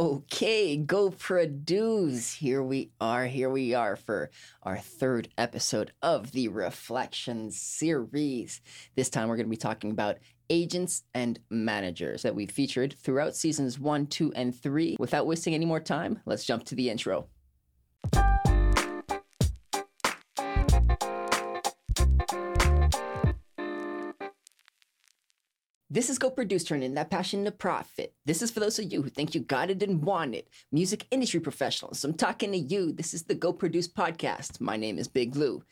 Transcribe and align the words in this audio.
Okay, 0.00 0.78
go 0.78 1.10
produce. 1.10 2.32
Here 2.32 2.62
we 2.62 2.90
are. 3.02 3.26
Here 3.26 3.50
we 3.50 3.74
are 3.74 3.96
for 3.96 4.30
our 4.62 4.78
third 4.78 5.28
episode 5.36 5.92
of 6.00 6.32
the 6.32 6.48
Reflections 6.48 7.60
series. 7.60 8.62
This 8.96 9.10
time 9.10 9.28
we're 9.28 9.36
going 9.36 9.44
to 9.44 9.50
be 9.50 9.58
talking 9.58 9.90
about 9.90 10.16
agents 10.48 11.02
and 11.12 11.38
managers 11.50 12.22
that 12.22 12.34
we 12.34 12.46
featured 12.46 12.94
throughout 12.98 13.36
seasons 13.36 13.78
one, 13.78 14.06
two, 14.06 14.32
and 14.32 14.58
three. 14.58 14.96
Without 14.98 15.26
wasting 15.26 15.52
any 15.52 15.66
more 15.66 15.80
time, 15.80 16.20
let's 16.24 16.46
jump 16.46 16.64
to 16.64 16.74
the 16.74 16.88
intro. 16.88 17.26
This 25.92 26.08
is 26.08 26.20
Go 26.20 26.30
Produce 26.30 26.62
turning 26.62 26.94
that 26.94 27.10
passion 27.10 27.44
to 27.44 27.50
profit. 27.50 28.14
This 28.24 28.42
is 28.42 28.52
for 28.52 28.60
those 28.60 28.78
of 28.78 28.92
you 28.92 29.02
who 29.02 29.10
think 29.10 29.34
you 29.34 29.40
got 29.40 29.70
it 29.70 29.82
and 29.82 30.00
want 30.04 30.36
it. 30.36 30.46
Music 30.70 31.04
industry 31.10 31.40
professionals, 31.40 32.04
I'm 32.04 32.14
talking 32.14 32.52
to 32.52 32.58
you. 32.58 32.92
This 32.92 33.12
is 33.12 33.24
the 33.24 33.34
Go 33.34 33.52
Produce 33.52 33.88
podcast. 33.88 34.60
My 34.60 34.76
name 34.76 34.98
is 34.98 35.08
Big 35.08 35.34
Lou. 35.34 35.64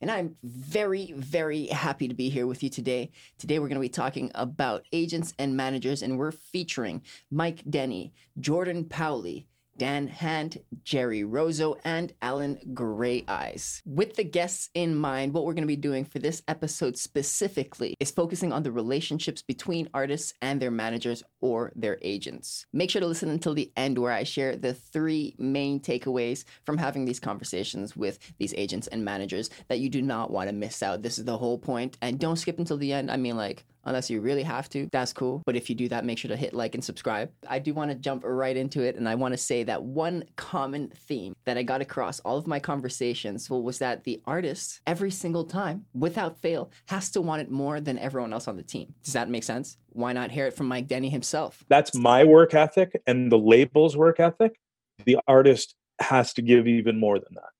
And 0.00 0.12
I'm 0.12 0.36
very, 0.44 1.12
very 1.16 1.66
happy 1.66 2.06
to 2.06 2.14
be 2.14 2.28
here 2.28 2.46
with 2.46 2.62
you 2.62 2.70
today. 2.70 3.10
Today, 3.36 3.58
we're 3.58 3.66
going 3.66 3.74
to 3.74 3.80
be 3.80 3.88
talking 3.88 4.30
about 4.36 4.84
agents 4.92 5.34
and 5.40 5.56
managers, 5.56 6.02
and 6.02 6.20
we're 6.20 6.30
featuring 6.30 7.02
Mike 7.32 7.64
Denny, 7.68 8.12
Jordan 8.38 8.84
Powley, 8.84 9.46
Dan 9.76 10.08
Hand, 10.08 10.58
Jerry 10.84 11.22
Rozo, 11.22 11.76
and 11.84 12.12
Alan 12.22 12.58
Greyeyes. 12.72 13.80
With 13.84 14.16
the 14.16 14.24
guests 14.24 14.70
in 14.74 14.94
mind, 14.94 15.32
what 15.32 15.44
we're 15.44 15.54
going 15.54 15.62
to 15.62 15.66
be 15.66 15.76
doing 15.76 16.04
for 16.04 16.18
this 16.18 16.42
episode 16.46 16.96
specifically 16.96 17.94
is 18.00 18.10
focusing 18.10 18.52
on 18.52 18.62
the 18.62 18.72
relationships 18.72 19.42
between 19.42 19.88
artists 19.92 20.34
and 20.40 20.60
their 20.60 20.70
managers 20.70 21.22
or 21.40 21.72
their 21.74 21.98
agents. 22.02 22.66
Make 22.72 22.90
sure 22.90 23.00
to 23.00 23.06
listen 23.06 23.30
until 23.30 23.54
the 23.54 23.72
end 23.76 23.98
where 23.98 24.12
I 24.12 24.24
share 24.24 24.56
the 24.56 24.74
three 24.74 25.34
main 25.38 25.80
takeaways 25.80 26.44
from 26.64 26.78
having 26.78 27.04
these 27.04 27.20
conversations 27.20 27.96
with 27.96 28.18
these 28.38 28.54
agents 28.56 28.86
and 28.88 29.04
managers 29.04 29.50
that 29.68 29.80
you 29.80 29.88
do 29.88 30.02
not 30.02 30.30
want 30.30 30.48
to 30.48 30.54
miss 30.54 30.82
out. 30.82 31.02
This 31.02 31.18
is 31.18 31.24
the 31.24 31.38
whole 31.38 31.58
point, 31.58 31.98
and 32.00 32.18
don't 32.18 32.36
skip 32.36 32.58
until 32.58 32.76
the 32.76 32.92
end. 32.92 33.10
I 33.10 33.16
mean, 33.16 33.36
like, 33.36 33.64
unless 33.84 34.10
you 34.10 34.20
really 34.20 34.42
have 34.42 34.68
to. 34.70 34.88
That's 34.92 35.12
cool. 35.12 35.42
But 35.46 35.56
if 35.56 35.68
you 35.68 35.76
do 35.76 35.88
that, 35.88 36.04
make 36.04 36.18
sure 36.18 36.28
to 36.28 36.36
hit 36.36 36.54
like 36.54 36.74
and 36.74 36.84
subscribe. 36.84 37.30
I 37.48 37.58
do 37.58 37.74
want 37.74 37.90
to 37.90 37.94
jump 37.96 38.22
right 38.24 38.56
into 38.56 38.82
it. 38.82 38.96
And 38.96 39.08
I 39.08 39.14
want 39.14 39.32
to 39.32 39.38
say 39.38 39.62
that 39.64 39.82
one 39.82 40.24
common 40.36 40.90
theme 40.90 41.34
that 41.44 41.58
I 41.58 41.62
got 41.62 41.80
across 41.80 42.20
all 42.20 42.36
of 42.36 42.46
my 42.46 42.58
conversations 42.58 43.48
was 43.50 43.78
that 43.78 44.04
the 44.04 44.20
artist, 44.26 44.80
every 44.86 45.10
single 45.10 45.44
time, 45.44 45.84
without 45.94 46.40
fail, 46.40 46.70
has 46.86 47.10
to 47.12 47.20
want 47.20 47.42
it 47.42 47.50
more 47.50 47.80
than 47.80 47.98
everyone 47.98 48.32
else 48.32 48.48
on 48.48 48.56
the 48.56 48.62
team. 48.62 48.94
Does 49.02 49.12
that 49.14 49.28
make 49.28 49.44
sense? 49.44 49.78
Why 49.90 50.12
not 50.12 50.30
hear 50.30 50.46
it 50.46 50.54
from 50.54 50.68
Mike 50.68 50.88
Denny 50.88 51.08
himself? 51.08 51.64
That's 51.68 51.94
my 51.94 52.24
work 52.24 52.54
ethic 52.54 53.00
and 53.06 53.30
the 53.30 53.38
label's 53.38 53.96
work 53.96 54.20
ethic. 54.20 54.58
The 55.04 55.18
artist 55.26 55.74
has 56.00 56.32
to 56.34 56.42
give 56.42 56.66
even 56.66 56.98
more 56.98 57.18
than 57.18 57.34
that, 57.34 57.50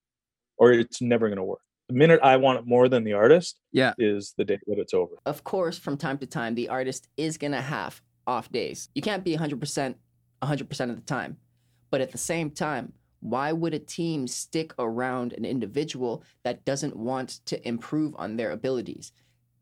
or 0.56 0.72
it's 0.72 1.00
never 1.00 1.28
going 1.28 1.36
to 1.36 1.45
work 1.45 1.61
the 1.89 1.95
minute 1.95 2.21
I 2.23 2.37
want 2.37 2.59
it 2.59 2.67
more 2.67 2.89
than 2.89 3.05
the 3.05 3.13
artist, 3.13 3.61
yeah, 3.73 3.93
is 3.99 4.35
the 4.37 4.45
day 4.45 4.59
that 4.67 4.79
it's 4.79 4.95
over. 4.95 5.17
Of 5.27 5.45
course, 5.45 5.79
from 5.79 5.97
time 5.97 6.19
to 6.19 6.27
time, 6.27 6.55
the 6.55 6.69
artist 6.69 7.09
is 7.17 7.37
gonna 7.37 7.61
have 7.61 8.01
off 8.27 8.51
days. 8.51 8.89
You 8.95 9.03
can't 9.03 9.25
be 9.25 9.33
100 9.33 9.61
percent 9.61 9.97
100 10.41 10.69
percent 10.69 10.91
of 10.91 10.97
the 10.97 11.03
time, 11.03 11.37
but 11.91 12.01
at 12.01 12.13
the 12.13 12.19
same 12.19 12.51
time, 12.51 12.93
why 13.21 13.53
would 13.53 13.75
a 13.75 13.79
team 13.79 14.27
stick 14.27 14.75
around 14.79 15.33
an 15.35 15.45
individual 15.45 16.23
that 16.43 16.65
doesn't 16.65 16.97
want 16.97 17.41
to 17.47 17.67
improve 17.67 18.15
on 18.17 18.37
their 18.37 18.51
abilities? 18.51 19.13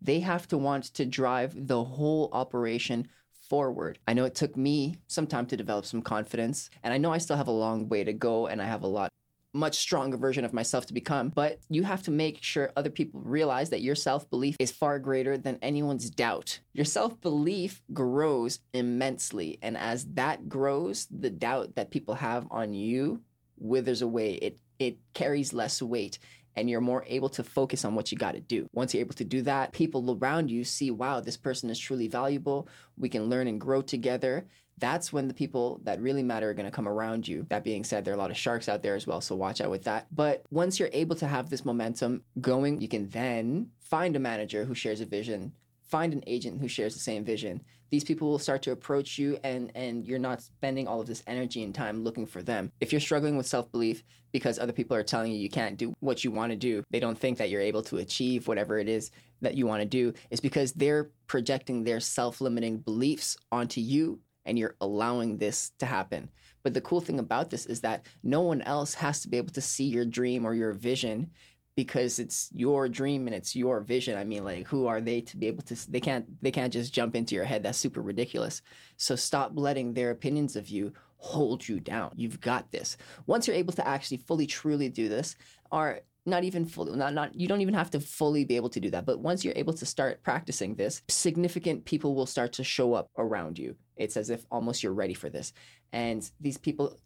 They 0.01 0.21
have 0.21 0.49
to 0.49 0.59
want 0.59 0.85
to 0.95 1.05
drive 1.07 1.69
the 1.69 1.83
whole 1.85 2.29
operation 2.33 3.09
forward. 3.49 3.99
I 4.09 4.15
know 4.15 4.25
it 4.25 4.35
took 4.35 4.57
me 4.57 4.97
some 5.07 5.27
time 5.27 5.47
to 5.47 5.57
develop 5.57 5.87
some 5.87 6.03
confidence, 6.03 6.71
and 6.83 6.95
I 6.95 6.99
know 6.99 7.13
I 7.13 7.19
still 7.19 7.37
have 7.37 7.49
a 7.49 7.53
long 7.53 7.89
way 7.89 8.05
to 8.05 8.13
go 8.13 8.47
and 8.47 8.63
I 8.63 8.67
have 8.67 8.83
a 8.83 8.89
lot 8.89 9.11
much 9.53 9.77
stronger 9.77 10.17
version 10.17 10.45
of 10.45 10.53
myself 10.53 10.87
to 10.87 10.95
become. 10.95 11.29
But 11.29 11.61
you 11.69 11.83
have 11.83 12.03
to 12.05 12.11
make 12.11 12.43
sure 12.43 12.73
other 12.77 12.91
people 12.91 13.21
realize 13.21 13.71
that 13.71 13.83
your 13.83 13.95
self 13.95 14.29
belief 14.31 14.57
is 14.59 14.71
far 14.71 14.99
greater 14.99 15.37
than 15.37 15.59
anyone's 15.63 16.11
doubt. 16.11 16.61
Your 16.73 16.85
self 16.85 17.21
belief 17.21 17.83
grows 17.93 18.61
immensely. 18.73 19.59
And 19.63 19.77
as 19.77 20.05
that 20.15 20.49
grows, 20.49 21.07
the 21.11 21.31
doubt 21.31 21.75
that 21.77 21.91
people 21.91 22.15
have 22.15 22.47
on 22.51 22.75
you 22.75 23.23
withers 23.59 24.03
away. 24.03 24.35
It, 24.35 24.59
it 24.79 24.99
carries 25.15 25.53
less 25.53 25.81
weight 25.81 26.19
and 26.55 26.69
you're 26.69 26.81
more 26.81 27.05
able 27.07 27.29
to 27.31 27.43
focus 27.43 27.85
on 27.85 27.95
what 27.95 28.13
you 28.13 28.19
got 28.19 28.33
to 28.33 28.41
do. 28.41 28.67
Once 28.73 28.93
you're 28.93 29.01
able 29.01 29.15
to 29.15 29.25
do 29.25 29.43
that, 29.43 29.73
people 29.73 30.19
around 30.21 30.51
you 30.51 30.65
see, 30.65 30.91
wow, 30.91 31.21
this 31.21 31.37
person 31.37 31.71
is 31.71 31.79
truly 31.79 32.09
valuable. 32.09 32.69
We 32.99 33.09
can 33.09 33.25
learn 33.31 33.47
and 33.47 33.61
grow 33.61 33.81
together 33.81 34.47
that's 34.83 35.13
when 35.13 35.29
the 35.29 35.35
people 35.35 35.81
that 35.85 36.01
really 36.01 36.25
matter 36.25 36.51
are 36.51 36.55
going 36.55 36.67
to 36.67 36.73
come 36.73 36.89
around 36.89 37.29
you. 37.29 37.47
That 37.51 37.63
being 37.63 37.85
said, 37.85 38.05
there 38.05 38.13
are 38.13 38.17
a 38.17 38.21
lot 38.21 38.33
of 38.33 38.37
sharks 38.37 38.69
out 38.69 38.83
there 38.83 38.97
as 38.97 39.07
well, 39.07 39.21
so 39.21 39.37
watch 39.37 39.61
out 39.61 39.71
with 39.71 39.85
that. 39.85 40.09
But 40.11 40.45
once 40.51 40.81
you're 40.81 40.91
able 40.93 41.15
to 41.17 41.29
have 41.29 41.49
this 41.49 41.65
momentum 41.65 42.25
going, 42.41 42.81
you 42.81 42.89
can 42.89 43.09
then 43.09 43.69
find 43.81 44.17
a 44.17 44.19
manager 44.19 44.65
who 44.65 44.75
shares 44.75 45.01
a 45.01 45.07
vision, 45.07 45.53
find 45.89 46.13
an 46.13 46.25
agent 46.27 46.61
who 46.61 46.67
shares 46.67 46.95
the 46.95 47.01
same 47.01 47.25
vision. 47.25 47.63
These 47.91 48.03
people 48.03 48.29
will 48.29 48.41
start 48.41 48.63
to 48.63 48.73
approach 48.73 49.19
you 49.19 49.39
and 49.45 49.71
and 49.77 50.05
you're 50.05 50.19
not 50.19 50.43
spending 50.43 50.89
all 50.89 51.01
of 51.01 51.07
this 51.07 51.23
energy 51.29 51.63
and 51.63 51.73
time 51.73 52.03
looking 52.03 52.27
for 52.27 52.43
them. 52.43 52.73
If 52.81 52.91
you're 52.91 53.01
struggling 53.01 53.37
with 53.37 53.47
self-belief 53.47 54.03
because 54.33 54.59
other 54.59 54.73
people 54.73 54.97
are 54.97 55.05
telling 55.05 55.31
you 55.31 55.39
you 55.39 55.51
can't 55.51 55.77
do 55.77 55.95
what 56.01 56.25
you 56.25 56.33
want 56.33 56.51
to 56.51 56.57
do, 56.57 56.83
they 56.91 57.01
don't 57.01 57.19
think 57.19 57.39
that 57.39 57.51
you're 57.51 57.61
able 57.61 57.83
to 57.83 57.99
achieve 57.99 58.49
whatever 58.49 58.79
it 58.81 58.89
is 58.89 59.13
that 59.43 59.55
you 59.55 59.67
want 59.67 59.83
to 59.83 59.89
do, 59.89 60.13
is 60.31 60.41
because 60.41 60.73
they're 60.73 61.11
projecting 61.29 61.85
their 61.85 62.01
self-limiting 62.01 62.79
beliefs 62.79 63.37
onto 63.53 63.81
you 63.81 64.19
and 64.45 64.59
you're 64.59 64.77
allowing 64.81 65.39
this 65.39 65.73
to 65.79 65.87
happen. 65.87 66.31
But 66.63 66.75
the 66.75 66.81
cool 66.81 67.01
thing 67.01 67.19
about 67.19 67.51
this 67.51 67.67
is 67.67 67.81
that 67.81 68.07
no 68.23 68.41
one 68.41 68.63
else 68.63 68.95
has 68.95 69.21
to 69.23 69.29
be 69.29 69.37
able 69.37 69.53
to 69.53 69.61
see 69.61 69.85
your 69.85 70.05
dream 70.05 70.45
or 70.45 70.55
your 70.55 70.73
vision 70.73 71.31
because 71.75 72.19
it's 72.19 72.51
your 72.53 72.89
dream 72.89 73.27
and 73.27 73.35
it's 73.35 73.57
your 73.57 73.81
vision. 73.81 74.17
I 74.19 74.25
mean, 74.25 74.45
like 74.45 74.67
who 74.67 74.87
are 74.87 75.01
they 75.01 75.23
to 75.23 75.37
be 75.37 75.47
able 75.47 75.63
to 75.65 75.91
they 75.91 76.01
can't 76.01 76.27
they 76.43 76.51
can't 76.51 76.73
just 76.73 76.93
jump 76.93 77.17
into 77.17 77.35
your 77.35 77.45
head. 77.45 77.63
That's 77.63 77.79
super 77.79 78.03
ridiculous. 78.03 78.63
So 78.97 79.17
stop 79.17 79.53
letting 79.55 79.95
their 79.95 80.11
opinions 80.11 80.57
of 80.57 80.69
you 80.69 80.93
hold 81.17 81.67
you 81.67 81.81
down. 81.81 82.13
You've 82.17 82.41
got 82.41 82.71
this. 82.73 82.97
Once 83.27 83.47
you're 83.47 83.57
able 83.57 83.73
to 83.75 83.87
actually 83.87 84.19
fully 84.19 84.47
truly 84.47 84.89
do 84.89 85.09
this, 85.09 85.37
are 85.71 86.01
not 86.25 86.45
even 86.45 86.65
fully 86.65 86.97
not 86.97 87.13
not 87.15 87.35
you 87.35 87.49
don't 87.49 87.61
even 87.61 87.75
have 87.75 87.91
to 87.91 87.99
fully 87.99 88.45
be 88.45 88.57
able 88.57 88.69
to 88.69 88.81
do 88.81 88.91
that 88.91 89.05
but 89.05 89.19
once 89.19 89.45
you're 89.45 89.55
able 89.57 89.73
to 89.73 89.85
start 89.85 90.23
practicing 90.23 90.75
this 90.75 91.03
significant 91.09 91.85
people 91.85 92.15
will 92.15 92.27
start 92.27 92.53
to 92.55 92.65
show 92.65 92.95
up 92.95 93.11
around 93.19 93.59
you. 93.59 93.77
It's 93.97 94.17
as 94.17 94.31
if 94.31 94.45
almost 94.51 94.83
you're 94.83 94.93
ready 94.93 95.15
for 95.15 95.29
this. 95.29 95.53
And 95.93 96.29
these 96.41 96.59
people 96.59 96.99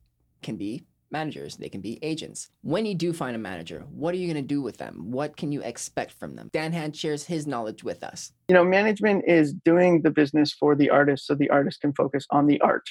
can 0.42 0.56
be 0.56 0.84
managers. 1.10 1.56
They 1.56 1.68
can 1.68 1.80
be 1.80 1.98
agents. 2.02 2.50
When 2.62 2.84
you 2.84 2.94
do 2.94 3.12
find 3.12 3.36
a 3.36 3.38
manager 3.38 3.84
what 3.90 4.14
are 4.14 4.18
you 4.18 4.32
going 4.32 4.42
to 4.42 4.54
do 4.54 4.62
with 4.62 4.76
them? 4.78 5.10
What 5.10 5.36
can 5.36 5.52
you 5.52 5.62
expect 5.62 6.12
from 6.12 6.34
them? 6.36 6.50
Dan 6.52 6.72
hand 6.72 6.96
shares 6.96 7.24
his 7.24 7.46
knowledge 7.46 7.84
with 7.84 8.02
us. 8.02 8.32
You 8.48 8.54
know 8.54 8.64
management 8.64 9.24
is 9.26 9.52
doing 9.52 10.02
the 10.02 10.10
business 10.10 10.52
for 10.52 10.74
the 10.74 10.90
artist 10.90 11.26
so 11.26 11.34
the 11.34 11.50
artist 11.50 11.80
can 11.80 11.92
focus 11.92 12.26
on 12.30 12.46
the 12.46 12.60
art. 12.60 12.88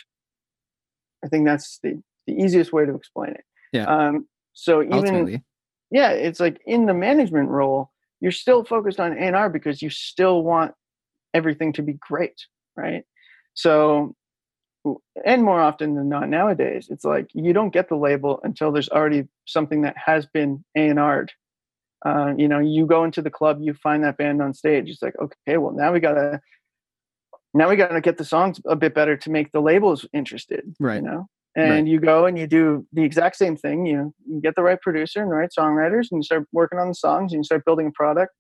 I 1.24 1.28
think 1.28 1.46
that's 1.46 1.80
the, 1.82 2.02
the 2.28 2.34
easiest 2.34 2.72
way 2.72 2.86
to 2.86 2.94
explain 2.96 3.32
it. 3.32 3.44
Yeah. 3.74 3.86
Um, 3.86 4.28
so 4.54 4.82
even 4.82 4.94
Ultimately 4.94 5.44
yeah, 5.92 6.12
it's 6.12 6.40
like 6.40 6.62
in 6.66 6.86
the 6.86 6.94
management 6.94 7.50
role, 7.50 7.92
you're 8.20 8.32
still 8.32 8.64
focused 8.64 9.00
on 9.00 9.18
A&R 9.18 9.50
because 9.50 9.82
you 9.82 9.90
still 9.90 10.44
want 10.44 10.74
everything 11.34 11.74
to 11.74 11.82
be 11.82 11.94
great, 11.94 12.46
right? 12.76 13.04
So, 13.54 14.16
and 15.26 15.44
more 15.44 15.60
often 15.60 15.96
than 15.96 16.10
not 16.10 16.30
nowadays, 16.30 16.88
it's 16.90 17.04
like 17.04 17.28
you 17.34 17.54
don't 17.54 17.74
get 17.74 17.90
the 17.90 17.96
label 17.96 18.40
until 18.44 18.72
there's 18.72 18.90
already 18.90 19.28
something 19.46 19.82
that 19.82 19.96
has 19.98 20.26
been 20.26 20.64
A&R'd. 20.76 21.32
Uh, 22.06 22.34
you 22.38 22.48
know, 22.48 22.60
you 22.60 22.86
go 22.86 23.04
into 23.04 23.22
the 23.22 23.32
club, 23.32 23.60
you 23.62 23.74
find 23.74 24.04
that 24.04 24.18
band 24.18 24.42
on 24.42 24.54
stage. 24.54 24.90
It's 24.90 25.02
like, 25.02 25.16
okay, 25.20 25.58
well 25.58 25.72
now 25.72 25.92
we 25.92 26.00
gotta, 26.00 26.40
now 27.54 27.70
we 27.70 27.76
gotta 27.76 28.02
get 28.02 28.18
the 28.18 28.26
songs 28.26 28.62
a 28.66 28.76
bit 28.76 28.94
better 28.94 29.18
to 29.18 29.32
make 29.32 29.52
the 29.52 29.62
labels 29.62 30.06
interested. 30.14 30.76
Right. 30.80 30.98
You 30.98 31.02
know, 31.02 31.30
and 31.56 31.72
right. 31.72 31.88
you 31.88 32.00
go 32.00 32.26
and 32.26 32.38
you 32.38 32.48
do 32.48 32.86
the 32.92 33.04
exact 33.04 33.36
same 33.38 33.56
thing 33.56 33.86
you, 33.86 34.14
you 34.28 34.42
get 34.42 34.56
the 34.56 34.62
right 34.62 34.82
producer 34.82 35.22
and 35.22 35.32
the 35.32 35.36
right 35.36 35.50
songwriters 35.58 36.08
and 36.12 36.20
you 36.20 36.24
start 36.24 36.46
working 36.52 36.80
on 36.80 36.88
the 36.88 36.96
songs 36.96 37.32
and 37.32 37.40
you 37.40 37.44
start 37.44 37.64
building 37.66 37.88
a 37.88 37.92
product 37.92 38.34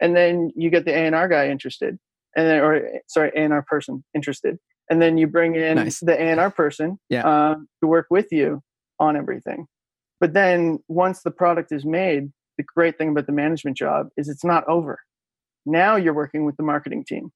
and 0.00 0.16
then 0.16 0.50
you 0.56 0.70
get 0.70 0.84
the 0.84 0.92
A&R 0.92 1.28
guy 1.28 1.48
interested 1.48 1.98
and 2.36 2.46
then 2.46 2.60
or 2.60 2.82
sorry 3.08 3.30
A&R 3.36 3.62
person 3.62 4.04
interested 4.14 4.58
and 4.90 5.02
then 5.02 5.18
you 5.18 5.26
bring 5.26 5.54
in 5.54 5.76
nice. 5.76 6.00
the 6.00 6.20
A&R 6.20 6.50
person 6.50 6.98
yeah. 7.08 7.26
uh, 7.26 7.56
to 7.80 7.86
work 7.86 8.06
with 8.10 8.32
you 8.32 8.62
on 8.98 9.16
everything 9.16 9.66
but 10.20 10.32
then 10.32 10.78
once 10.88 11.22
the 11.22 11.30
product 11.30 11.72
is 11.72 11.84
made 11.84 12.30
the 12.56 12.64
great 12.74 12.96
thing 12.96 13.10
about 13.10 13.26
the 13.26 13.32
management 13.32 13.76
job 13.76 14.08
is 14.16 14.28
it's 14.28 14.44
not 14.44 14.66
over 14.66 14.98
now 15.66 15.96
you're 15.96 16.14
working 16.14 16.44
with 16.44 16.56
the 16.56 16.62
marketing 16.62 17.04
team 17.04 17.30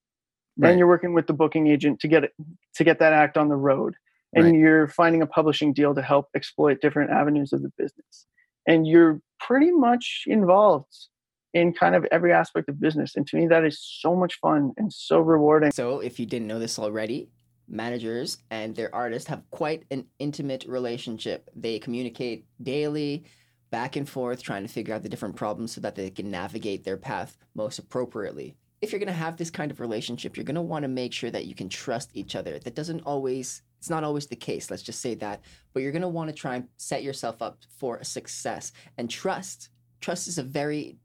right. 0.57 0.71
and 0.71 0.79
you're 0.79 0.89
working 0.89 1.13
with 1.13 1.27
the 1.27 1.33
booking 1.33 1.67
agent 1.67 2.01
to 2.01 2.09
get 2.09 2.25
it 2.25 2.33
to 2.75 2.85
get 2.85 2.99
that 2.99 3.13
act 3.13 3.37
on 3.37 3.49
the 3.49 3.57
road 3.57 3.95
and 4.35 4.45
right. 4.45 4.55
you're 4.55 4.89
finding 4.89 5.23
a 5.23 5.27
publishing 5.27 5.73
deal 5.73 5.95
to 5.95 6.03
help 6.03 6.29
exploit 6.35 6.81
different 6.81 7.11
avenues 7.11 7.53
of 7.53 7.63
the 7.63 7.71
business 7.77 8.27
and 8.67 8.87
you're 8.87 9.21
pretty 9.39 9.71
much 9.71 10.25
involved 10.27 11.09
in 11.53 11.73
kind 11.73 11.95
of 11.95 12.07
every 12.13 12.33
aspect 12.33 12.69
of 12.69 12.81
business 12.81 13.17
and 13.17 13.27
to 13.27 13.37
me 13.37 13.47
that 13.47 13.65
is 13.65 13.81
so 13.81 14.15
much 14.15 14.39
fun 14.41 14.73
and 14.77 14.93
so 14.93 15.19
rewarding 15.19 15.73
so 15.73 16.01
if 16.01 16.21
you 16.21 16.27
didn't 16.27 16.47
know 16.47 16.59
this 16.59 16.79
already 16.79 17.29
managers 17.71 18.39
and 18.51 18.75
their 18.75 18.95
artists 18.95 19.29
have 19.29 19.49
quite 19.51 19.85
an 19.91 20.07
intimate 20.19 20.65
relationship. 20.67 21.49
They 21.55 21.79
communicate 21.79 22.47
daily, 22.63 23.25
back 23.71 23.97
and 23.97 24.09
forth, 24.09 24.43
trying 24.43 24.67
to 24.67 24.73
figure 24.73 24.95
out 24.95 25.03
the 25.03 25.09
different 25.09 25.37
problems 25.37 25.73
so 25.73 25.81
that 25.81 25.95
they 25.95 26.11
can 26.11 26.31
navigate 26.31 26.85
their 26.85 26.97
path 26.97 27.39
most 27.55 27.79
appropriately. 27.79 28.57
If 28.81 28.93
you're 28.93 28.99
going 28.99 29.07
to 29.07 29.13
have 29.13 29.37
this 29.37 29.51
kind 29.51 29.71
of 29.71 29.81
relationship, 29.81 30.37
you're 30.37 30.45
going 30.45 30.55
to 30.55 30.63
want 30.63 30.83
to 30.83 30.89
make 30.89 31.13
sure 31.13 31.31
that 31.31 31.47
you 31.47 31.55
can 31.55 31.69
trust 31.69 32.11
each 32.15 32.35
other. 32.35 32.59
That 32.59 32.75
doesn't 32.75 33.03
always, 33.03 33.63
it's 33.81 33.89
not 33.89 34.05
always 34.05 34.27
the 34.27 34.37
case, 34.37 34.71
let's 34.71 34.83
just 34.83 35.01
say 35.01 35.15
that, 35.15 35.41
but 35.73 35.83
you're 35.83 35.91
going 35.91 36.03
to 36.03 36.09
want 36.09 36.29
to 36.29 36.35
try 36.37 36.57
and 36.57 36.69
set 36.77 37.03
yourself 37.03 37.41
up 37.41 37.59
for 37.79 37.97
a 37.97 38.05
success. 38.05 38.73
And 38.99 39.09
trust, 39.09 39.71
trust 40.03 40.29
is 40.29 40.37
a 40.37 40.43
very 40.43 40.99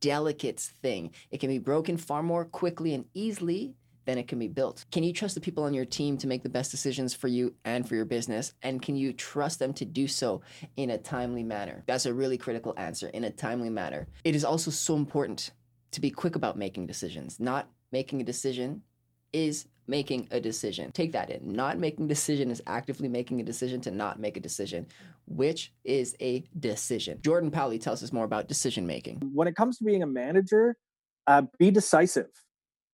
delicate 0.00 0.58
thing. 0.58 1.10
It 1.30 1.40
can 1.40 1.50
be 1.50 1.58
broken 1.58 1.98
far 1.98 2.22
more 2.22 2.46
quickly 2.46 2.94
and 2.94 3.04
easily 3.12 3.74
than 4.06 4.16
it 4.16 4.28
can 4.28 4.38
be 4.38 4.48
built. 4.48 4.86
Can 4.90 5.04
you 5.04 5.12
trust 5.12 5.34
the 5.34 5.42
people 5.42 5.62
on 5.64 5.74
your 5.74 5.84
team 5.84 6.16
to 6.18 6.26
make 6.26 6.42
the 6.42 6.48
best 6.48 6.70
decisions 6.70 7.12
for 7.12 7.28
you 7.28 7.54
and 7.66 7.86
for 7.86 7.96
your 7.96 8.06
business? 8.06 8.54
And 8.62 8.80
can 8.80 8.96
you 8.96 9.12
trust 9.12 9.58
them 9.58 9.74
to 9.74 9.84
do 9.84 10.08
so 10.08 10.40
in 10.78 10.88
a 10.88 10.98
timely 10.98 11.42
manner? 11.42 11.84
That's 11.86 12.06
a 12.06 12.14
really 12.14 12.38
critical 12.38 12.72
answer 12.78 13.08
in 13.08 13.24
a 13.24 13.30
timely 13.30 13.68
manner. 13.68 14.08
It 14.24 14.34
is 14.34 14.44
also 14.44 14.70
so 14.70 14.96
important 14.96 15.50
to 15.90 16.00
be 16.00 16.10
quick 16.10 16.34
about 16.34 16.56
making 16.56 16.86
decisions. 16.86 17.38
Not 17.38 17.68
making 17.92 18.22
a 18.22 18.24
decision 18.24 18.82
is 19.32 19.66
making 19.86 20.28
a 20.30 20.40
decision. 20.40 20.92
Take 20.92 21.12
that 21.12 21.30
in. 21.30 21.52
Not 21.52 21.78
making 21.78 22.06
decision 22.06 22.50
is 22.50 22.62
actively 22.66 23.08
making 23.08 23.40
a 23.40 23.44
decision 23.44 23.80
to 23.82 23.90
not 23.90 24.20
make 24.20 24.36
a 24.36 24.40
decision, 24.40 24.86
which 25.26 25.72
is 25.84 26.14
a 26.20 26.44
decision. 26.58 27.18
Jordan 27.22 27.50
Pally 27.50 27.78
tells 27.78 28.02
us 28.02 28.12
more 28.12 28.24
about 28.24 28.48
decision 28.48 28.86
making. 28.86 29.20
When 29.32 29.48
it 29.48 29.56
comes 29.56 29.78
to 29.78 29.84
being 29.84 30.02
a 30.02 30.06
manager, 30.06 30.76
uh, 31.26 31.42
be 31.58 31.70
decisive 31.70 32.28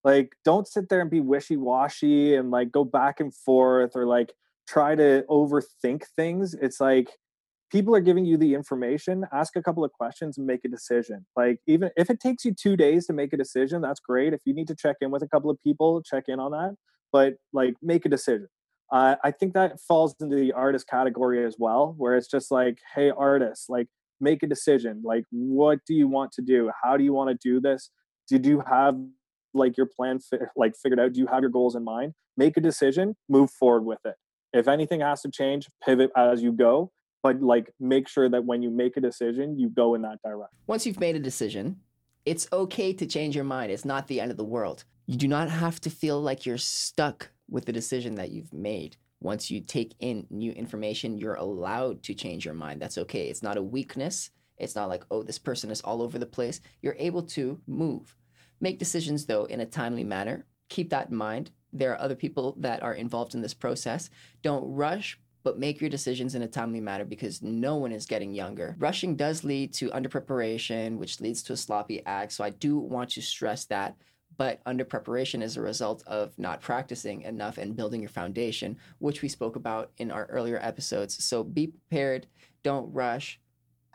like 0.05 0.35
don't 0.45 0.67
sit 0.67 0.89
there 0.89 1.01
and 1.01 1.11
be 1.11 1.21
wishy-washy 1.21 2.35
and 2.35 2.51
like 2.51 2.71
go 2.73 2.85
back 2.85 3.21
and 3.21 3.35
forth 3.35 3.93
or 3.95 4.07
like 4.07 4.33
try 4.67 4.95
to 4.95 5.25
overthink 5.29 6.05
things 6.17 6.55
it's 6.55 6.81
like 6.81 7.09
people 7.71 7.95
are 7.95 8.01
giving 8.01 8.25
you 8.25 8.37
the 8.37 8.55
information 8.55 9.25
ask 9.33 9.57
a 9.57 9.63
couple 9.63 9.85
of 9.85 9.93
questions 9.93 10.39
and 10.39 10.47
make 10.47 10.65
a 10.65 10.69
decision. 10.69 11.27
Like 11.37 11.59
even 11.67 11.91
if 11.97 12.11
it 12.11 12.21
takes 12.21 12.45
you 12.45 12.55
two 12.55 12.77
days 12.77 13.07
to 13.07 13.13
make 13.13 13.33
a 13.33 13.37
decision 13.37 13.83
that's 13.83 14.01
great. 14.01 14.33
If 14.33 14.41
you 14.45 14.55
need 14.55 14.69
to 14.69 14.77
check 14.77 14.97
in 15.01 15.11
with 15.11 15.23
a 15.23 15.29
couple 15.29 15.51
of 15.51 15.59
people 15.63 16.03
check 16.03 16.25
in 16.29 16.41
on 16.41 16.53
that 16.53 16.75
but 17.13 17.35
like 17.53 17.75
make 17.83 18.05
a 18.05 18.09
decision. 18.09 18.49
Uh, 18.91 19.17
i 19.23 19.31
think 19.31 19.53
that 19.53 19.79
falls 19.87 20.15
into 20.19 20.35
the 20.35 20.53
artist 20.53 20.89
category 20.89 21.45
as 21.45 21.57
well 21.59 21.95
where 21.99 22.17
it's 22.17 22.27
just 22.27 22.51
like 22.51 22.79
hey 22.95 23.11
artists 23.11 23.67
like 23.69 23.87
make 24.21 24.43
a 24.43 24.47
decision. 24.47 25.03
Like 25.05 25.25
what 25.31 25.81
do 25.87 25.95
you 25.95 26.09
want 26.09 26.33
to 26.33 26.43
do? 26.43 26.71
How 26.83 26.97
do 26.97 27.05
you 27.05 27.13
want 27.13 27.31
to 27.31 27.49
do 27.49 27.61
this? 27.61 27.91
Did 28.29 28.47
you 28.47 28.63
have 28.69 28.97
like 29.55 29.77
your 29.77 29.87
plan 29.87 30.21
fi- 30.21 30.47
like 30.57 30.75
figured 30.81 31.01
out? 31.01 31.13
Do 31.13 31.21
you 31.21 31.27
have 31.27 31.41
your 31.41 31.51
goals 31.51 31.75
in 31.75 31.85
mind? 31.85 32.15
Make 32.37 32.57
a 32.57 32.61
decision 32.61 33.17
move 33.29 33.51
forward 33.51 33.85
with 33.85 34.01
it. 34.05 34.15
If 34.53 34.69
anything 34.69 35.01
has 35.01 35.23
to 35.23 35.31
change 35.31 35.67
pivot 35.85 36.11
as 36.17 36.43
you 36.43 36.53
go 36.53 36.93
but 37.23 37.41
like 37.43 37.73
make 37.81 38.09
sure 38.09 38.29
that 38.29 38.45
when 38.45 38.63
you 38.63 38.71
make 38.71 38.97
a 38.97 39.01
decision 39.01 39.59
you 39.59 39.69
go 39.69 39.95
in 39.95 40.03
that 40.03 40.19
direction. 40.23 40.59
Once 40.67 40.87
you've 40.87 41.01
made 41.01 41.17
a 41.17 41.21
decision 41.21 41.77
it's 42.25 42.47
okay 42.53 42.93
to 42.93 43.07
change 43.07 43.35
your 43.35 43.45
mind. 43.45 43.73
It's 43.73 43.87
not 43.87 44.07
the 44.07 44.21
end 44.21 44.31
of 44.31 44.37
the 44.37 44.45
world. 44.45 44.85
You 45.07 45.17
do 45.17 45.29
not 45.29 45.49
have 45.49 45.81
to 45.81 45.91
feel 45.91 46.21
like 46.21 46.45
you're 46.45 46.59
stuck 46.59 47.31
with 47.49 47.65
the 47.65 47.73
decision 47.73 48.17
that 48.17 48.31
you've 48.31 48.53
made. 48.53 48.99
Once 49.21 49.51
you 49.51 49.61
take 49.61 49.95
in 50.01 50.27
new 50.31 50.53
information 50.53 51.17
you're 51.19 51.35
allowed 51.35 52.03
to 52.05 52.15
change 52.15 52.45
your 52.45 52.55
mind. 52.55 52.81
That's 52.83 52.99
okay. 52.99 53.29
It's 53.29 53.43
not 53.43 53.57
a 53.57 53.63
weakness. 53.63 54.31
It's 54.59 54.75
not 54.75 54.89
like 54.89 55.05
oh 55.11 55.23
this 55.23 55.39
person 55.39 55.71
is 55.71 55.81
all 55.81 56.03
over 56.03 56.19
the 56.19 56.27
place. 56.27 56.61
You're 56.83 56.97
able 56.99 57.23
to 57.23 57.61
move. 57.67 58.15
Make 58.61 58.79
decisions, 58.79 59.27
though, 59.27 59.45
in 59.45 59.61
a 59.61 59.67
timely 59.67 60.05
manner. 60.05 60.45
Keep 60.69 60.91
that 60.91 61.11
in 61.11 61.17
mind. 61.17 61.51
There 61.73 61.93
are 61.93 62.01
other 62.01 62.17
people 62.17 62.57
that 62.59 62.83
are 62.83 62.95
involved 62.95 63.35
in 63.35 63.43
this 63.43 63.55
process. 63.55 64.11
Don't 64.43 64.65
rush, 64.65 65.19
but 65.43 65.59
make 65.59 65.81
your 65.81 65.91
decisions 65.91 66.35
in 66.35 66.43
a 66.43 66.49
timely 66.49 66.81
manner 66.81 67.05
because 67.05 67.43
no 67.43 67.77
one 67.77 67.93
is 67.93 68.07
getting 68.07 68.35
younger. 68.35 68.77
Rushing 68.79 69.17
does 69.17 69.45
lead 69.45 69.73
to 69.75 69.91
underpreparation, 69.91 70.97
which 70.99 71.21
leads 71.21 71.43
to 71.45 71.53
a 71.53 71.57
sloppy 71.57 72.05
act. 72.07 72.33
So 72.33 72.45
I 72.45 72.51
do 72.51 72.79
want 72.79 73.11
to 73.11 73.23
stress 73.23 73.65
that. 73.67 73.97
But 74.37 74.61
under 74.67 74.85
preparation 74.85 75.43
is 75.43 75.57
a 75.57 75.63
result 75.63 76.03
of 76.07 76.39
not 76.39 76.61
practicing 76.61 77.23
enough 77.23 77.59
and 77.59 77.75
building 77.75 78.01
your 78.01 78.11
foundation, 78.11 78.77
which 78.99 79.23
we 79.23 79.29
spoke 79.29 79.57
about 79.57 79.91
in 79.99 80.11
our 80.11 80.27
earlier 80.27 80.59
episodes. 80.63 81.25
So 81.25 81.43
be 81.43 81.69
prepared, 81.69 82.27
don't 82.63 82.93
rush, 82.93 83.41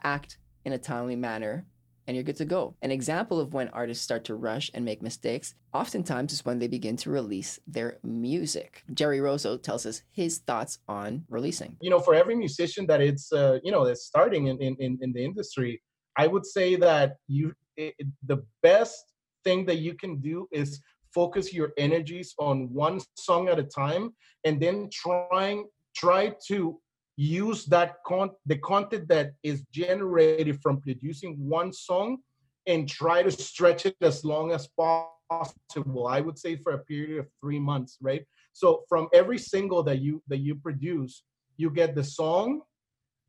act 0.03 0.37
in 0.65 0.73
a 0.73 0.77
timely 0.77 1.15
manner, 1.15 1.65
and 2.07 2.15
you're 2.15 2.23
good 2.23 2.37
to 2.37 2.45
go. 2.45 2.75
An 2.81 2.91
example 2.91 3.39
of 3.39 3.53
when 3.53 3.69
artists 3.69 4.03
start 4.03 4.23
to 4.25 4.35
rush 4.35 4.69
and 4.73 4.83
make 4.83 5.01
mistakes 5.01 5.55
oftentimes 5.73 6.33
is 6.33 6.45
when 6.45 6.59
they 6.59 6.67
begin 6.67 6.97
to 6.97 7.09
release 7.09 7.59
their 7.67 7.97
music. 8.03 8.83
Jerry 8.93 9.19
Rosso 9.21 9.57
tells 9.57 9.85
us 9.85 10.03
his 10.11 10.39
thoughts 10.39 10.79
on 10.87 11.25
releasing. 11.29 11.77
You 11.81 11.89
know, 11.89 11.99
for 11.99 12.13
every 12.15 12.35
musician 12.35 12.85
that 12.87 13.01
it's, 13.01 13.31
uh, 13.31 13.59
you 13.63 13.71
know, 13.71 13.85
that's 13.85 14.05
starting 14.05 14.47
in, 14.47 14.57
in, 14.61 14.97
in 15.01 15.13
the 15.13 15.23
industry, 15.23 15.81
I 16.17 16.27
would 16.27 16.45
say 16.45 16.75
that 16.75 17.15
you, 17.27 17.53
it, 17.77 17.95
the 18.25 18.43
best 18.61 19.03
thing 19.43 19.65
that 19.65 19.77
you 19.77 19.95
can 19.95 20.19
do 20.19 20.47
is 20.51 20.81
focus 21.13 21.53
your 21.53 21.71
energies 21.77 22.33
on 22.39 22.71
one 22.73 22.99
song 23.17 23.49
at 23.49 23.59
a 23.59 23.63
time 23.63 24.13
and 24.45 24.61
then 24.61 24.89
trying 24.91 25.67
try 25.95 26.33
to 26.47 26.79
use 27.15 27.65
that 27.65 27.95
con 28.05 28.31
the 28.45 28.57
content 28.57 29.07
that 29.07 29.33
is 29.43 29.63
generated 29.71 30.59
from 30.61 30.81
producing 30.81 31.35
one 31.37 31.71
song 31.71 32.17
and 32.65 32.89
try 32.89 33.21
to 33.21 33.31
stretch 33.31 33.85
it 33.85 33.95
as 34.01 34.25
long 34.25 34.51
as 34.51 34.67
possible 34.77 36.07
i 36.07 36.19
would 36.19 36.37
say 36.37 36.55
for 36.55 36.73
a 36.73 36.79
period 36.79 37.19
of 37.19 37.27
three 37.41 37.59
months 37.59 37.97
right? 38.01 38.25
So 38.53 38.83
from 38.87 39.07
every 39.13 39.39
single 39.39 39.83
that 39.83 39.99
you 39.99 40.21
that 40.27 40.37
you 40.37 40.55
produce 40.55 41.23
you 41.57 41.69
get 41.69 41.95
the 41.95 42.03
song 42.03 42.61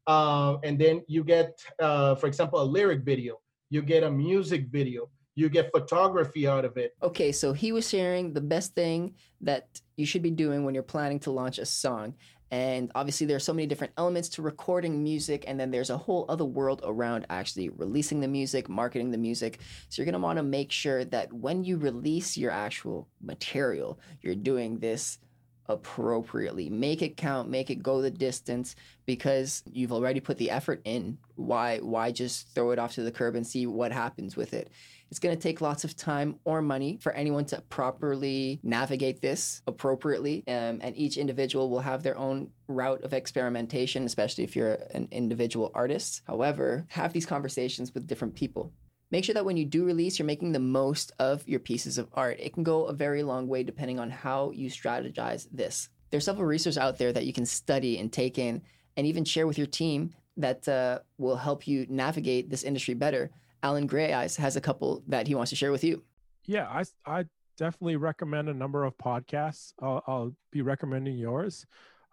uh, 0.07 0.57
and 0.63 0.79
then 0.79 1.03
you 1.09 1.25
get 1.25 1.59
uh, 1.81 2.15
for 2.15 2.27
example 2.27 2.61
a 2.61 2.65
lyric 2.65 3.03
video. 3.03 3.41
You 3.71 3.83
get 3.83 4.03
a 4.03 4.11
music 4.11 4.67
video. 4.71 5.11
You 5.35 5.49
get 5.49 5.73
photography 5.73 6.47
out 6.47 6.65
of 6.65 6.77
it. 6.77 6.93
Okay 7.03 7.33
so 7.33 7.53
he 7.53 7.73
was 7.73 7.89
sharing 7.89 8.33
the 8.33 8.41
best 8.41 8.75
thing 8.75 9.15
that 9.41 9.81
you 9.97 10.07
should 10.07 10.23
be 10.23 10.31
doing 10.31 10.65
when 10.65 10.75
you're 10.75 10.83
planning 10.83 11.21
to 11.21 11.31
launch 11.31 11.59
a 11.59 11.67
song 11.67 12.15
and 12.55 12.93
obviously, 12.95 13.27
there 13.27 13.37
are 13.37 13.41
so 13.41 13.53
many 13.53 13.67
different 13.67 13.95
elements 13.97 14.29
to 14.29 14.43
recording 14.43 15.03
music, 15.03 15.43
and 15.49 15.59
then 15.59 15.73
there's 15.73 15.91
a 15.91 15.97
whole 15.97 16.25
other 16.29 16.45
world 16.45 16.83
around 16.85 17.27
actually 17.29 17.69
releasing 17.69 18.21
the 18.21 18.29
music, 18.29 18.69
marketing 18.69 19.11
the 19.11 19.19
music. 19.19 19.59
So, 19.89 20.01
you're 20.03 20.06
want 20.21 20.37
to 20.37 20.45
make 20.45 20.71
sure 20.71 21.05
that 21.06 21.33
when 21.33 21.65
you 21.65 21.79
release 21.79 22.37
your 22.37 22.53
actual 22.53 23.09
material, 23.21 23.99
you're 24.21 24.37
doing 24.37 24.79
this 24.79 25.19
appropriately. 25.67 26.71
Make 26.71 27.03
it 27.03 27.17
count, 27.17 27.51
make 27.51 27.71
it 27.71 27.83
go 27.83 28.01
the 28.01 28.11
distance 28.12 28.77
because 29.05 29.65
you've 29.73 29.93
already 29.93 30.21
put 30.21 30.39
the 30.39 30.53
effort 30.53 30.81
in. 30.84 31.19
Why 31.34 31.79
why 31.79 32.13
just 32.13 32.55
throw 32.55 32.70
it 32.70 32.79
off 32.79 32.94
to 32.94 33.03
the 33.03 33.11
curb 33.11 33.34
and 33.34 33.44
see 33.44 33.67
what 33.67 33.91
happens 33.91 34.37
with 34.37 34.55
it? 34.55 34.70
It's 35.11 35.20
going 35.20 35.37
to 35.37 35.41
take 35.41 35.61
lots 35.61 35.84
of 35.84 35.96
time 35.96 36.41
or 36.44 36.61
money 36.61 36.99
for 37.01 37.13
anyone 37.13 37.44
to 37.46 37.61
properly 37.69 38.61
navigate 38.63 39.20
this 39.20 39.63
appropriately. 39.67 40.44
Um, 40.49 40.81
and 40.81 40.96
each 40.96 41.17
individual 41.17 41.70
will 41.70 41.81
have 41.81 42.03
their 42.03 42.19
own 42.19 42.51
route 42.67 43.03
of 43.03 43.13
experimentation, 43.13 44.05
especially 44.05 44.44
if 44.44 44.56
you're 44.56 44.79
an 44.93 45.08
individual 45.11 45.70
artist. 45.75 46.23
However, 46.27 46.87
have 46.89 47.13
these 47.13 47.27
conversations 47.27 47.94
with 47.94 48.06
different 48.06 48.34
people. 48.34 48.73
Make 49.11 49.25
sure 49.25 49.34
that 49.34 49.44
when 49.44 49.56
you 49.56 49.65
do 49.65 49.84
release, 49.84 50.19
you're 50.19 50.27
making 50.27 50.53
the 50.53 50.58
most 50.58 51.13
of 51.20 51.46
your 51.46 51.61
pieces 51.61 51.99
of 51.99 52.08
art. 52.15 52.41
It 52.41 52.53
can 52.53 52.65
go 52.65 52.87
a 52.87 52.93
very 52.93 53.23
long 53.23 53.46
way 53.46 53.63
depending 53.63 54.01
on 54.01 54.11
how 54.11 54.51
you 54.51 54.69
strategize 54.69 55.46
this. 55.53 55.89
There's 56.11 56.25
several 56.25 56.46
resources 56.46 56.79
out 56.79 56.99
there 56.99 57.13
that 57.13 57.27
you 57.27 57.32
can 57.32 57.46
study 57.46 57.99
and 57.99 58.13
take 58.13 58.39
in 58.39 58.63
and 58.96 59.06
even 59.06 59.25
share 59.25 59.46
with 59.46 59.58
your 59.58 59.67
team 59.67 60.15
that 60.37 60.67
uh, 60.69 60.99
will 61.19 61.37
help 61.37 61.69
you 61.69 61.87
navigate 61.89 62.51
this 62.51 62.65
industry 62.65 62.94
better. 62.94 63.31
Alan 63.65 63.89
Greyeyes 63.89 64.37
has 64.37 64.56
a 64.56 64.61
couple 64.61 65.03
that 65.09 65.27
he 65.27 65.35
wants 65.35 65.49
to 65.49 65.56
share 65.56 65.73
with 65.73 65.83
you. 65.83 66.03
Yeah, 66.44 66.69
I, 66.69 66.85
I 67.06 67.25
definitely 67.56 67.97
recommend 67.97 68.51
a 68.51 68.55
number 68.55 68.85
of 68.85 68.97
podcasts. 68.99 69.73
I'll, 69.81 70.05
I'll 70.06 70.37
be 70.53 70.61
recommending 70.61 71.17
yours 71.17 71.65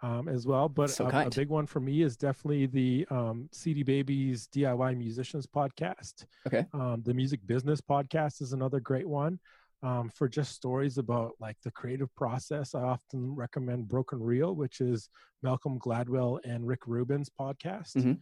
um, 0.01 0.29
as 0.29 0.47
well. 0.47 0.69
But 0.69 0.91
so 0.91 1.09
a, 1.09 1.27
a, 1.27 1.29
big 1.29 1.49
one 1.49 1.65
for 1.65 1.81
me 1.81 2.03
is 2.03 2.15
definitely 2.15 2.67
the 2.67 3.05
um, 3.09 3.49
CD 3.51 3.83
Baby's 3.83 4.47
DIY 4.47 4.97
Musicians 4.97 5.45
podcast. 5.45 6.25
Okay. 6.47 6.65
Um, 6.73 7.01
the 7.05 7.13
Music 7.13 7.45
Business 7.45 7.81
podcast 7.81 8.41
is 8.41 8.53
another 8.53 8.79
great 8.79 9.07
one. 9.07 9.37
Um, 9.83 10.09
for 10.09 10.29
just 10.29 10.53
stories 10.53 10.99
about 10.99 11.33
like 11.41 11.57
the 11.63 11.71
creative 11.71 12.13
process, 12.15 12.75
I 12.75 12.81
often 12.81 13.35
recommend 13.35 13.89
Broken 13.89 14.23
Record, 14.23 14.53
which 14.53 14.79
is 14.79 15.09
Malcolm 15.43 15.79
Gladwell 15.79 16.39
and 16.45 16.65
Rick 16.65 16.87
Rubin's 16.87 17.29
podcast. 17.29 17.97
Mm-hmm. 17.97 18.13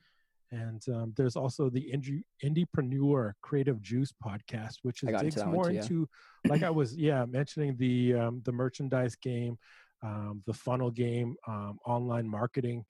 And 0.51 0.83
um, 0.89 1.13
there's 1.15 1.35
also 1.35 1.69
the 1.69 1.91
Indie, 1.93 2.23
Indiepreneur 2.43 3.33
Creative 3.41 3.79
Juice 3.81 4.11
podcast, 4.23 4.77
which 4.81 5.03
is, 5.03 5.21
digs 5.21 5.45
more 5.45 5.69
too, 5.69 5.73
yeah. 5.73 5.81
into, 5.81 6.09
like 6.47 6.63
I 6.63 6.69
was, 6.71 6.95
yeah, 6.95 7.25
mentioning 7.25 7.75
the 7.77 8.15
um, 8.15 8.41
the 8.45 8.51
merchandise 8.51 9.15
game, 9.15 9.57
um, 10.01 10.41
the 10.47 10.53
funnel 10.53 10.89
game, 10.89 11.35
um, 11.47 11.77
online 11.85 12.27
marketing, 12.27 12.83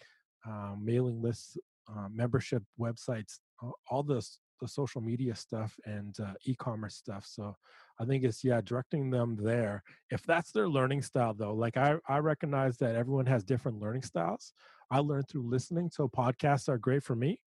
um, 0.48 0.82
mailing 0.84 1.22
lists, 1.22 1.58
uh, 1.90 2.08
membership 2.10 2.64
websites, 2.80 3.40
all 3.90 4.04
this 4.04 4.40
the 4.62 4.68
social 4.68 5.02
media 5.02 5.36
stuff 5.36 5.74
and 5.86 6.20
uh, 6.20 6.34
e-commerce 6.46 6.96
stuff. 6.96 7.26
So 7.26 7.56
I 8.00 8.06
think 8.06 8.24
it's 8.24 8.44
yeah, 8.44 8.62
directing 8.62 9.10
them 9.10 9.38
there. 9.42 9.84
If 10.12 10.24
that's 10.24 10.52
their 10.52 10.68
learning 10.68 11.02
style 11.02 11.34
though, 11.34 11.54
like 11.54 11.78
I 11.78 11.96
I 12.08 12.18
recognize 12.20 12.78
that 12.78 12.96
everyone 12.96 13.26
has 13.26 13.44
different 13.44 13.80
learning 13.80 14.04
styles. 14.04 14.54
I 14.92 15.00
learn 15.00 15.24
through 15.24 15.50
listening, 15.50 15.90
so 15.92 16.08
podcasts 16.08 16.68
are 16.68 16.78
great 16.78 17.04
for 17.04 17.16
me. 17.16 17.40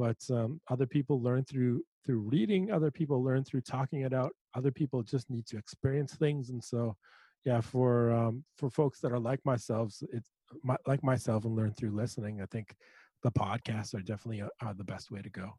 But 0.00 0.16
um, 0.34 0.62
other 0.70 0.86
people 0.86 1.20
learn 1.20 1.44
through 1.44 1.82
through 2.06 2.20
reading. 2.20 2.72
Other 2.72 2.90
people 2.90 3.22
learn 3.22 3.44
through 3.44 3.60
talking 3.60 4.00
it 4.00 4.14
out. 4.14 4.32
Other 4.54 4.70
people 4.70 5.02
just 5.02 5.28
need 5.28 5.46
to 5.48 5.58
experience 5.58 6.14
things, 6.14 6.48
and 6.48 6.64
so 6.64 6.96
yeah, 7.44 7.60
for 7.60 8.10
um, 8.10 8.42
for 8.56 8.70
folks 8.70 9.00
that 9.00 9.12
are 9.12 9.18
like 9.18 9.40
myself, 9.44 9.94
it's 10.10 10.30
my, 10.64 10.76
like 10.86 11.04
myself 11.04 11.44
and 11.44 11.54
learn 11.54 11.74
through 11.74 11.90
listening. 11.90 12.40
I 12.40 12.46
think 12.46 12.74
the 13.22 13.30
podcasts 13.30 13.94
are 13.94 14.00
definitely 14.00 14.40
uh, 14.40 14.72
the 14.72 14.84
best 14.84 15.10
way 15.10 15.20
to 15.20 15.28
go. 15.28 15.52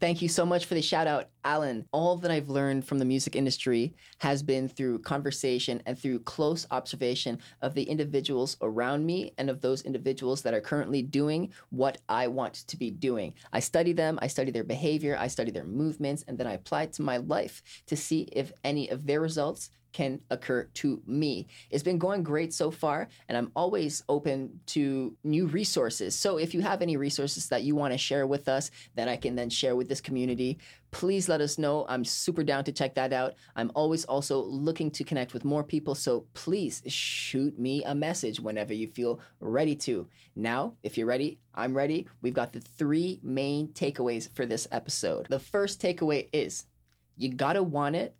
Thank 0.00 0.22
you 0.22 0.30
so 0.30 0.46
much 0.46 0.64
for 0.64 0.72
the 0.72 0.80
shout 0.80 1.06
out, 1.06 1.28
Alan. 1.44 1.84
All 1.92 2.16
that 2.16 2.30
I've 2.30 2.48
learned 2.48 2.86
from 2.86 2.98
the 2.98 3.04
music 3.04 3.36
industry 3.36 3.94
has 4.20 4.42
been 4.42 4.66
through 4.66 5.00
conversation 5.00 5.82
and 5.84 5.98
through 5.98 6.20
close 6.20 6.66
observation 6.70 7.38
of 7.60 7.74
the 7.74 7.82
individuals 7.82 8.56
around 8.62 9.04
me 9.04 9.34
and 9.36 9.50
of 9.50 9.60
those 9.60 9.82
individuals 9.82 10.40
that 10.40 10.54
are 10.54 10.60
currently 10.62 11.02
doing 11.02 11.52
what 11.68 11.98
I 12.08 12.28
want 12.28 12.54
to 12.68 12.78
be 12.78 12.90
doing. 12.90 13.34
I 13.52 13.60
study 13.60 13.92
them, 13.92 14.18
I 14.22 14.28
study 14.28 14.50
their 14.50 14.64
behavior, 14.64 15.18
I 15.20 15.26
study 15.26 15.50
their 15.50 15.64
movements, 15.64 16.24
and 16.26 16.38
then 16.38 16.46
I 16.46 16.54
apply 16.54 16.84
it 16.84 16.94
to 16.94 17.02
my 17.02 17.18
life 17.18 17.62
to 17.88 17.94
see 17.94 18.22
if 18.32 18.52
any 18.64 18.88
of 18.88 19.06
their 19.06 19.20
results 19.20 19.68
can 19.92 20.20
occur 20.30 20.64
to 20.74 21.02
me. 21.06 21.46
It's 21.70 21.82
been 21.82 21.98
going 21.98 22.22
great 22.22 22.52
so 22.52 22.70
far, 22.70 23.08
and 23.28 23.36
I'm 23.36 23.50
always 23.54 24.02
open 24.08 24.60
to 24.66 25.16
new 25.24 25.46
resources. 25.46 26.14
So 26.14 26.38
if 26.38 26.54
you 26.54 26.60
have 26.60 26.82
any 26.82 26.96
resources 26.96 27.48
that 27.48 27.62
you 27.62 27.74
want 27.74 27.92
to 27.92 27.98
share 27.98 28.26
with 28.26 28.48
us 28.48 28.70
that 28.94 29.08
I 29.08 29.16
can 29.16 29.34
then 29.34 29.50
share 29.50 29.76
with 29.76 29.88
this 29.88 30.00
community, 30.00 30.58
please 30.90 31.28
let 31.28 31.40
us 31.40 31.58
know. 31.58 31.86
I'm 31.88 32.04
super 32.04 32.42
down 32.42 32.64
to 32.64 32.72
check 32.72 32.94
that 32.94 33.12
out. 33.12 33.34
I'm 33.56 33.70
always 33.74 34.04
also 34.04 34.42
looking 34.42 34.90
to 34.92 35.04
connect 35.04 35.34
with 35.34 35.44
more 35.44 35.64
people, 35.64 35.94
so 35.94 36.26
please 36.34 36.82
shoot 36.86 37.58
me 37.58 37.84
a 37.84 37.94
message 37.94 38.40
whenever 38.40 38.74
you 38.74 38.88
feel 38.88 39.20
ready 39.40 39.76
to. 39.76 40.08
Now, 40.34 40.74
if 40.82 40.96
you're 40.96 41.06
ready, 41.06 41.38
I'm 41.54 41.76
ready. 41.76 42.06
We've 42.22 42.34
got 42.34 42.52
the 42.52 42.60
three 42.60 43.20
main 43.22 43.68
takeaways 43.68 44.32
for 44.34 44.46
this 44.46 44.66
episode. 44.70 45.26
The 45.28 45.38
first 45.38 45.80
takeaway 45.80 46.28
is 46.32 46.66
you 47.16 47.28
gotta 47.34 47.62
want 47.62 47.96
it 47.96 48.14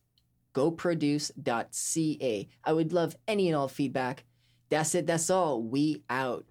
goproduce.ca. 0.55 2.49
I 2.65 2.73
would 2.73 2.95
love 2.95 3.17
any 3.29 3.49
and 3.49 3.57
all 3.57 3.69
feedback. 3.69 4.25
That's 4.71 4.95
it. 4.95 5.07
That's 5.07 5.29
all. 5.29 5.63
We 5.63 6.05
out. 6.09 6.47